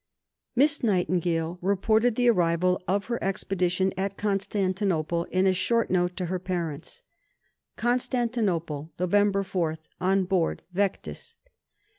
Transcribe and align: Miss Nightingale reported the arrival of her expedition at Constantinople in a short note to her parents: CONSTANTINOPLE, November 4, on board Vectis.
Miss 0.55 0.81
Nightingale 0.81 1.59
reported 1.61 2.15
the 2.15 2.27
arrival 2.27 2.81
of 2.87 3.05
her 3.05 3.23
expedition 3.23 3.93
at 3.95 4.17
Constantinople 4.17 5.25
in 5.25 5.45
a 5.45 5.53
short 5.53 5.91
note 5.91 6.17
to 6.17 6.25
her 6.25 6.39
parents: 6.39 7.03
CONSTANTINOPLE, 7.75 8.93
November 8.99 9.43
4, 9.43 9.77
on 9.99 10.23
board 10.25 10.63
Vectis. 10.73 11.35